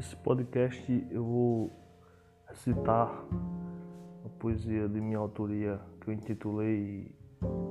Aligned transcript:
Nesse 0.00 0.16
podcast 0.16 1.06
eu 1.10 1.22
vou 1.22 1.70
citar 2.54 3.22
a 4.24 4.28
poesia 4.38 4.88
de 4.88 4.98
minha 4.98 5.18
autoria 5.18 5.78
que 6.00 6.08
eu 6.08 6.14
intitulei 6.14 7.14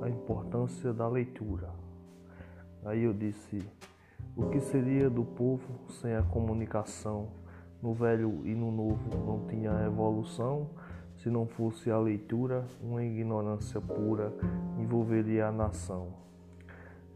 A 0.00 0.08
Importância 0.08 0.92
da 0.92 1.08
Leitura. 1.08 1.70
Aí 2.84 3.02
eu 3.02 3.12
disse: 3.12 3.68
O 4.36 4.48
que 4.48 4.60
seria 4.60 5.10
do 5.10 5.24
povo 5.24 5.90
sem 6.00 6.14
a 6.14 6.22
comunicação? 6.22 7.30
No 7.82 7.94
velho 7.94 8.42
e 8.44 8.54
no 8.54 8.70
novo 8.70 9.10
não 9.26 9.48
tinha 9.48 9.84
evolução. 9.84 10.70
Se 11.16 11.28
não 11.28 11.48
fosse 11.48 11.90
a 11.90 11.98
leitura, 11.98 12.64
uma 12.80 13.02
ignorância 13.02 13.80
pura 13.80 14.32
envolveria 14.78 15.48
a 15.48 15.50
nação. 15.50 16.12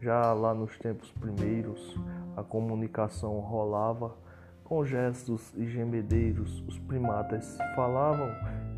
Já 0.01 0.33
lá 0.33 0.53
nos 0.53 0.77
tempos 0.77 1.09
primeiros, 1.13 1.97
a 2.35 2.43
comunicação 2.43 3.39
rolava 3.39 4.25
com 4.65 4.83
gestos 4.83 5.53
e 5.55 5.65
gemedeiros. 5.67 6.61
Os 6.67 6.77
primatas 6.79 7.57
falavam 7.75 8.29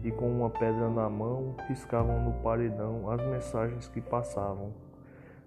e 0.04 0.12
com 0.12 0.30
uma 0.30 0.50
pedra 0.50 0.90
na 0.90 1.10
mão 1.10 1.56
riscavam 1.68 2.24
no 2.24 2.34
paredão 2.44 3.10
as 3.10 3.26
mensagens 3.26 3.88
que 3.88 4.02
passavam. 4.02 4.74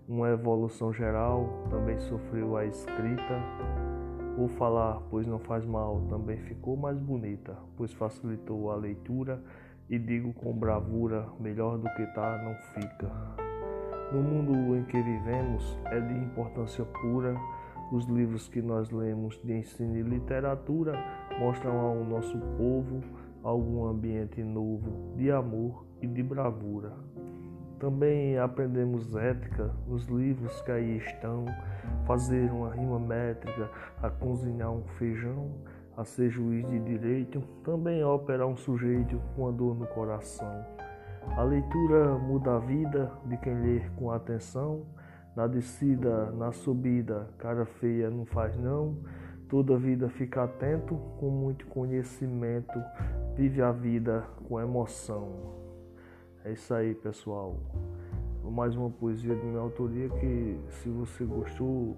Uma 0.09 0.31
evolução 0.31 0.93
geral 0.93 1.65
também 1.71 1.99
sofreu 2.01 2.57
a 2.57 2.65
escrita. 2.65 3.39
O 4.37 4.49
falar, 4.49 5.01
pois 5.11 5.27
não 5.27 5.39
faz 5.39 5.65
mal, 5.65 6.01
também 6.09 6.39
ficou 6.39 6.77
mais 6.77 6.99
bonita, 6.99 7.55
pois 7.77 7.93
facilitou 7.93 8.71
a 8.71 8.77
leitura 8.77 9.43
e 9.89 9.99
digo 9.99 10.33
com 10.33 10.53
bravura: 10.53 11.29
melhor 11.39 11.77
do 11.77 11.89
que 11.95 12.07
tá 12.07 12.43
não 12.43 12.55
fica. 12.73 13.11
No 14.11 14.23
mundo 14.23 14.77
em 14.77 14.85
que 14.85 15.01
vivemos, 15.01 15.79
é 15.85 16.01
de 16.01 16.15
importância 16.15 16.85
pura. 16.85 17.37
Os 17.91 18.05
livros 18.07 18.49
que 18.49 18.63
nós 18.63 18.91
lemos 18.91 19.41
de 19.43 19.53
ensino 19.53 19.97
e 19.97 20.03
literatura 20.03 20.95
mostram 21.39 21.77
ao 21.79 22.05
nosso 22.05 22.39
povo 22.57 23.01
algum 23.43 23.85
ambiente 23.85 24.43
novo 24.43 25.17
de 25.17 25.31
amor 25.31 25.85
e 26.01 26.07
de 26.07 26.23
bravura. 26.23 26.93
Também 27.81 28.39
aprendemos 28.39 29.17
ética 29.17 29.75
nos 29.89 30.07
livros 30.07 30.61
que 30.63 30.71
aí 30.71 30.99
estão, 30.99 31.47
fazer 32.07 32.53
uma 32.53 32.71
rima 32.71 32.99
métrica, 32.99 33.71
a 34.03 34.11
cozinhar 34.11 34.71
um 34.71 34.85
feijão, 34.99 35.51
a 35.97 36.05
ser 36.05 36.31
juiz 36.31 36.69
de 36.69 36.79
direito, 36.79 37.41
também 37.65 38.03
a 38.03 38.09
operar 38.09 38.47
um 38.47 38.57
sujeito 38.57 39.21
com 39.35 39.49
a 39.49 39.51
dor 39.51 39.75
no 39.75 39.87
coração. 39.87 40.65
A 41.37 41.43
leitura 41.43 42.19
muda 42.19 42.57
a 42.57 42.59
vida 42.59 43.11
de 43.25 43.37
quem 43.39 43.55
lê 43.55 43.81
com 43.97 44.11
atenção. 44.11 44.85
Na 45.37 45.47
descida, 45.47 46.31
na 46.33 46.53
subida, 46.53 47.29
cara 47.39 47.65
feia 47.65 48.11
não 48.11 48.25
faz 48.27 48.57
não. 48.57 48.97
Toda 49.49 49.77
vida 49.77 50.09
fica 50.09 50.45
atento, 50.45 50.97
com 51.19 51.29
muito 51.29 51.67
conhecimento, 51.67 52.81
vive 53.37 53.63
a 53.63 53.73
vida 53.73 54.25
com 54.49 54.61
emoção. 54.61 55.33
É 56.45 56.53
isso 56.53 56.73
aí, 56.73 56.95
pessoal. 56.95 57.57
Mais 58.45 58.75
uma 58.75 58.91
poesia 58.91 59.35
de 59.35 59.45
minha 59.45 59.61
autoria 59.61 60.09
que, 60.09 60.59
se 60.69 60.89
você 60.89 61.25
gostou, 61.25 61.97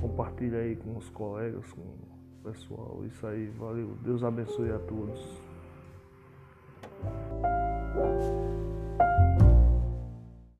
compartilhe 0.00 0.56
aí 0.56 0.76
com 0.76 0.96
os 0.96 1.08
colegas, 1.10 1.72
com 1.72 1.82
pessoal. 2.42 3.02
Isso 3.06 3.26
aí, 3.26 3.46
valeu. 3.58 3.96
Deus 4.02 4.22
abençoe 4.22 4.70
a 4.70 4.78
todos. 4.78 5.53